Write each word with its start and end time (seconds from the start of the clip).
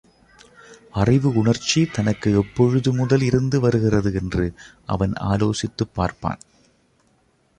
அறிவு 0.91 1.33
உணர்ச்சி 1.33 1.85
தனக்கு 1.85 2.31
எப்பொழுது 2.33 2.93
முதல் 2.93 3.21
இருந்து 3.21 3.59
வருகிறது 3.59 4.13
என்று 4.13 4.53
அவன் 4.85 5.13
ஆலோசித்துப் 5.13 5.93
பார்ப்பான். 5.93 6.39